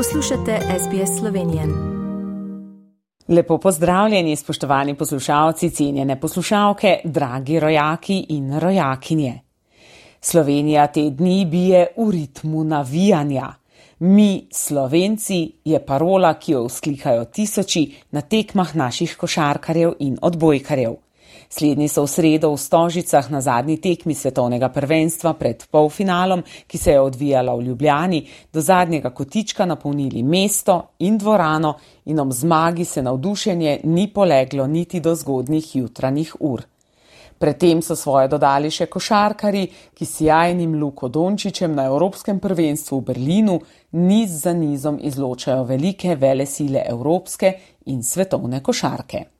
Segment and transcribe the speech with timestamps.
[0.00, 1.62] Poslušate SBS Slovenije.
[3.28, 9.40] Lepo pozdravljeni, spoštovani poslušalci, cenjene poslušalke, dragi rojaki in rojakinje.
[10.20, 13.52] Slovenija te dni bije v ritmu navijanja.
[13.98, 20.94] Mi, Slovenci, je parola, ki jo vzklikajo tisoči na tekmah naših košarkarjev in odbojkarjev.
[21.50, 26.94] Slednji so v sredo v Stožicah na zadnji tekmi svetovnega prvenstva pred polfinalom, ki se
[26.94, 28.20] je odvijala v Ljubljani,
[28.52, 35.00] do zadnjega kotička napolnili mesto in dvorano in om zmagi se navdušenje ni poleglo niti
[35.00, 36.62] do zgodnih jutranjih ur.
[37.38, 39.64] Predtem so svoje dodali še košarkari,
[39.96, 43.58] ki s jajnim Luko Dončičem na Evropskem prvenstvu v Berlinu
[43.92, 47.54] niz za nizom izločajo velike vele sile evropske
[47.86, 49.39] in svetovne košarke.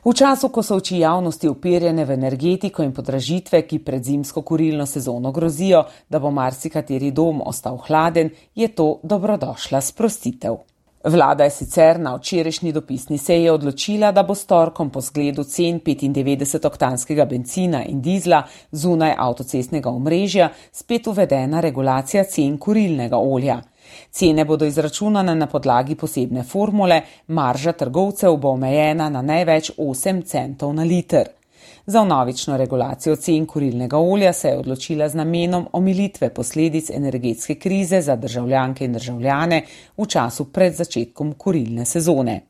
[0.00, 4.86] V času, ko so oči javnosti upirjene v energetiko in podražitve, ki pred zimsko kurilno
[4.86, 10.56] sezono grozijo, da bo marsikateri dom ostal hladen, je to dobrodošla sprostitev.
[11.04, 15.80] Vlada je sicer na včerajšnji dopisni seji odločila, da bo s torkom po zgledu cen
[15.80, 18.42] 95-oktanskega benzina in dizla
[18.72, 23.60] zunaj avtocestnega omrežja spet uvedena regulacija cen kurilnega olja.
[24.10, 30.74] Cene bodo izračunane na podlagi posebne formule, marža trgovcev bo omejena na največ 8 centov
[30.74, 31.28] na liter.
[31.86, 38.00] Za novično regulacijo cen kurilnega olja se je odločila z namenom omilitve posledic energetske krize
[38.00, 39.62] za državljanke in državljane
[39.96, 42.40] v času pred začetkom kurilne sezone.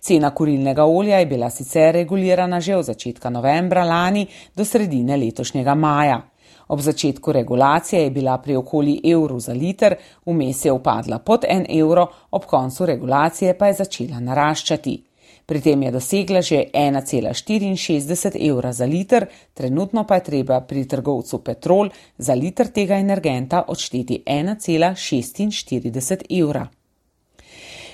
[0.00, 5.74] Cena kurilnega olja je bila sicer regulirana že od začetka novembra lani do sredine letošnjega
[5.74, 6.20] maja.
[6.68, 9.94] Ob začetku regulacije je bila pri okoli evru za liter,
[10.26, 15.02] vmes je upadla pod en evro, ob koncu regulacije pa je začela naraščati.
[15.48, 21.38] Pri tem je dosegla že 1,64 evra za liter, trenutno pa je treba pri trgovcu
[21.44, 26.68] Petrol za liter tega energenta odšteti 1,46 evra.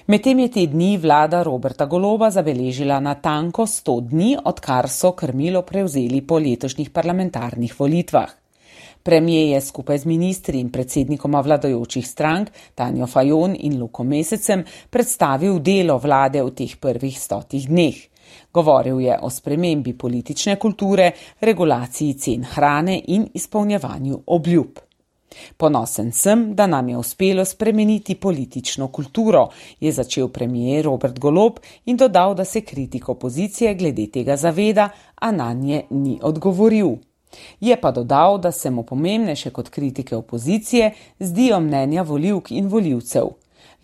[0.07, 5.63] Medtem je te dni vlada Roberta Goloba zabeležila na tanko 100 dni, odkar so krmilo
[5.63, 8.44] prevzeli po letošnjih parlamentarnih volitvah.
[9.05, 15.59] Premije je skupaj z ministri in predsednikoma vladajočih strank Tanjo Fajon in Luko Mesecem predstavil
[15.61, 17.99] delo vlade v teh prvih stotih dneh.
[18.53, 21.11] Govoril je o spremembi politične kulture,
[21.41, 24.81] regulaciji cen hrane in izpolnjevanju obljub.
[25.57, 29.49] Ponosen sem, da nam je uspelo spremeniti politično kulturo,
[29.81, 35.33] je začel premijer Robert Golob in dodal, da se kritik opozicije glede tega zaveda, a
[35.33, 36.97] na nje ni odgovoril.
[37.61, 43.29] Je pa dodal, da se mu pomembnejše kot kritike opozicije zdijo mnenja voljivk in voljivcev.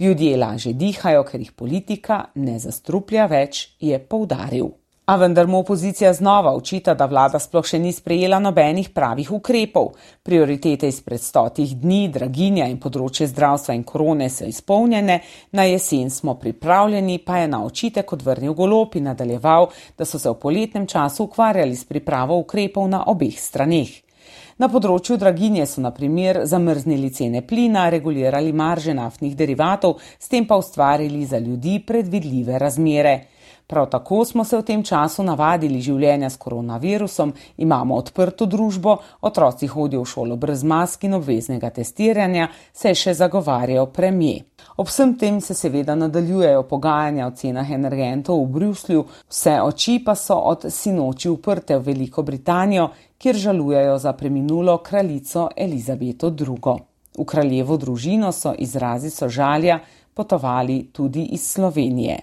[0.01, 4.80] Ljudje lažje dihajo, ker jih politika ne zastruplja več, je poudaril.
[5.11, 9.89] A vendar mu opozicija znova učita, da vlada sploh še ni sprejela nobenih pravih ukrepov.
[10.23, 15.17] Prioritete izpred stotih dni, draginja in področje zdravstva in korone so izpolnjene,
[15.51, 19.67] na jesen smo pripravljeni, pa je na očitek odvrnil golop in nadaljeval,
[19.99, 23.91] da so se v poletnem času ukvarjali s pripravo ukrepov na obeh straneh.
[24.63, 30.47] Na področju draginje so na primer zamrznili cene plina, regulirali marže naftnih derivatov, s tem
[30.47, 33.19] pa ustvarili za ljudi predvidljive razmere.
[33.71, 37.31] Prav tako smo se v tem času navadili življenja s koronavirusom,
[37.63, 43.15] imamo odprto družbo, otroci hodijo v šolo brez mask in obveznega testiranja, se je še
[43.15, 44.41] zagovarjal premije.
[44.75, 50.17] Ob vsem tem se seveda nadaljujejo pogajanja o cenah energentov v Bruslju, vse oči pa
[50.19, 52.89] so od sinoči uprte v Veliko Britanijo,
[53.23, 56.75] kjer žalujejo za preminulo kraljico Elizabeto II.
[57.21, 59.79] V kraljevo družino so izrazi sožalja
[60.15, 62.19] potovali tudi iz Slovenije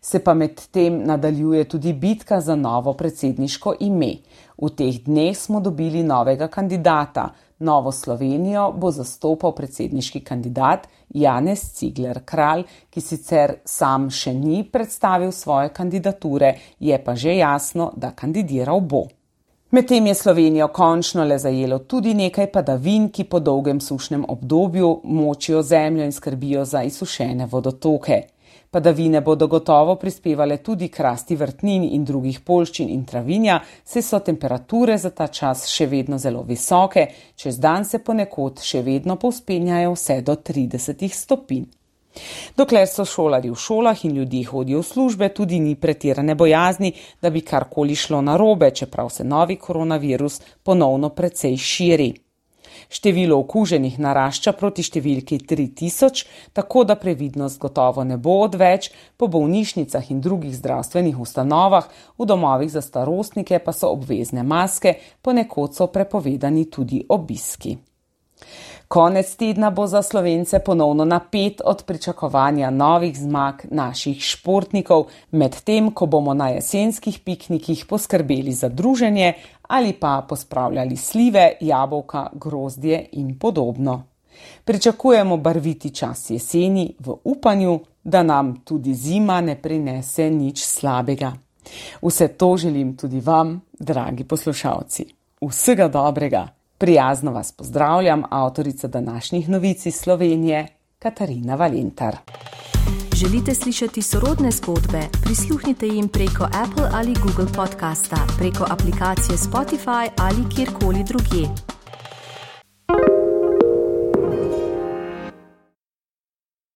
[0.00, 4.14] se pa med tem nadaljuje tudi bitka za novo predsedniško ime.
[4.62, 7.28] V teh dneh smo dobili novega kandidata.
[7.58, 15.32] Novo Slovenijo bo zastopal predsedniški kandidat Janez Cigler Kralj, ki sicer sam še ni predstavil
[15.32, 19.04] svoje kandidature, je pa že jasno, da kandidiral bo.
[19.70, 25.62] Medtem je Slovenijo končno le zajelo tudi nekaj padavin, ki po dolgem sušnem obdobju močijo
[25.62, 28.22] zemljo in skrbijo za izsušene vodotoke.
[28.72, 34.20] Padavine bodo gotovo prispevale tudi k rasti vrtnin in drugih polščin in travinja, se so
[34.22, 39.96] temperature za ta čas še vedno zelo visoke, čez dan se ponekod še vedno povspenjajo
[39.96, 41.66] vse do 30 stopinj.
[42.54, 47.30] Dokler so šolari v šolah in ljudje hodijo v službe, tudi ni pretirane bojazni, da
[47.30, 52.12] bi karkoli šlo narobe, čeprav se novi koronavirus ponovno precej širi.
[52.90, 60.10] Število okuženih narašča proti številki 3000, tako da previdnost gotovo ne bo odveč, po bolnišnicah
[60.10, 61.86] in drugih zdravstvenih ustanovah,
[62.18, 67.76] v domovih za starostnike pa so obvezne maske, ponekod so prepovedani tudi obiski.
[68.90, 76.06] Konec tedna bo za slovence ponovno napet od pričakovanja novih zmag naših športnikov, medtem ko
[76.06, 79.32] bomo na jesenskih piknikih poskrbeli za druženje
[79.62, 84.02] ali pa pospravljali slive, jabolka, grozdje in podobno.
[84.64, 91.32] Pričakujemo barviti čas jeseni v upanju, da nam tudi zima ne prinese nič slabega.
[92.02, 95.04] Vse to želim tudi vam, dragi poslušalci.
[95.40, 96.59] Vsega dobrega!
[96.80, 100.66] Prijazno vas pozdravljam, avtorica današnjih novic iz Slovenije,
[100.98, 102.16] Katarina Valentar.
[103.14, 105.00] Želite slišati sorodne zgodbe?
[105.22, 111.69] Prisluhnite jim preko Apple ali Google podcasta, preko aplikacije Spotify ali kjerkoli drugje.